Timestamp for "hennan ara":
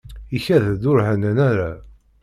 1.07-1.71